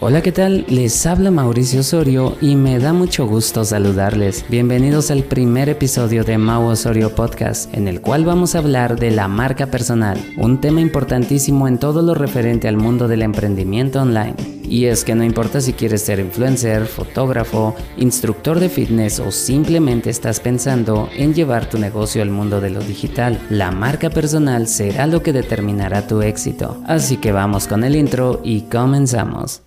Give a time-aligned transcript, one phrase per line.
[0.00, 0.64] Hola, ¿qué tal?
[0.68, 4.44] Les habla Mauricio Osorio y me da mucho gusto saludarles.
[4.48, 9.10] Bienvenidos al primer episodio de Mau Osorio Podcast, en el cual vamos a hablar de
[9.10, 14.36] la marca personal, un tema importantísimo en todo lo referente al mundo del emprendimiento online.
[14.62, 20.10] Y es que no importa si quieres ser influencer, fotógrafo, instructor de fitness o simplemente
[20.10, 25.08] estás pensando en llevar tu negocio al mundo de lo digital, la marca personal será
[25.08, 26.80] lo que determinará tu éxito.
[26.86, 29.62] Así que vamos con el intro y comenzamos.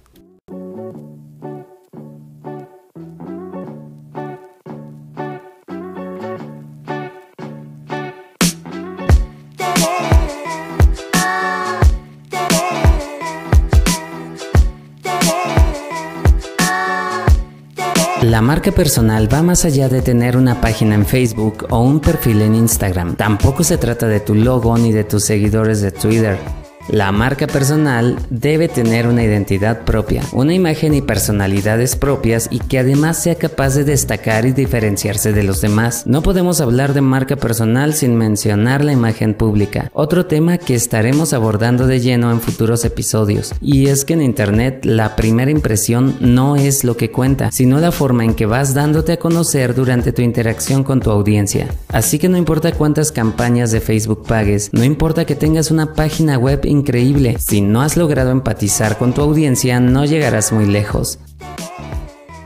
[18.21, 22.43] La marca personal va más allá de tener una página en Facebook o un perfil
[22.43, 23.15] en Instagram.
[23.15, 26.60] Tampoco se trata de tu logo ni de tus seguidores de Twitter.
[26.91, 32.79] La marca personal debe tener una identidad propia, una imagen y personalidades propias y que
[32.79, 36.05] además sea capaz de destacar y diferenciarse de los demás.
[36.05, 41.31] No podemos hablar de marca personal sin mencionar la imagen pública, otro tema que estaremos
[41.31, 43.53] abordando de lleno en futuros episodios.
[43.61, 47.93] Y es que en Internet la primera impresión no es lo que cuenta, sino la
[47.93, 51.69] forma en que vas dándote a conocer durante tu interacción con tu audiencia.
[51.87, 56.37] Así que no importa cuántas campañas de Facebook pagues, no importa que tengas una página
[56.37, 57.37] web increíble.
[57.39, 61.19] Si no has logrado empatizar con tu audiencia, no llegarás muy lejos.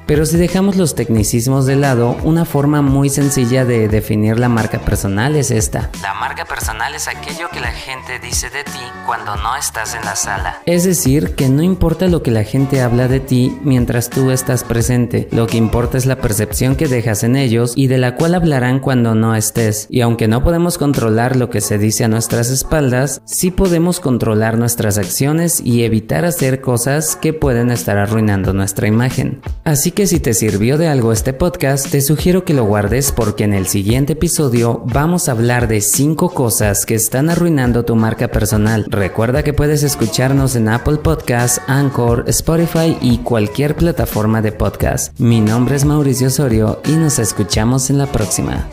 [0.06, 4.80] Pero si dejamos los tecnicismos de lado, una forma muy sencilla de definir la marca
[4.80, 5.90] personal es esta.
[6.04, 10.06] La marca personal es aquello que la gente dice de ti cuando no estás en
[10.06, 10.62] la sala.
[10.68, 14.64] Es decir, que no importa lo que la gente habla de ti mientras tú estás
[14.64, 18.36] presente, lo que importa es la percepción que dejas en ellos y de la cual
[18.36, 19.88] hablarán cuando no estés.
[19.90, 24.60] Y aunque no podemos controlar lo que se dice a nuestras espaldas, sí podemos controlar
[24.60, 29.42] nuestras acciones y evitar hacer cosas que pueden estar arruinando nuestra imagen.
[29.64, 33.46] Así que si te sirvió de algo este podcast, te sugiero que lo guardes porque
[33.46, 38.28] en el siguiente episodio vamos a hablar de 5 cosas que están arruinando tu marca
[38.28, 38.86] personal.
[38.90, 45.18] Recuerda que puedes escucharnos en Apple Podcasts, Anchor, Spotify y cualquier plataforma de podcast.
[45.18, 48.68] Mi nombre es Mauricio Osorio y nos escuchamos en la próxima.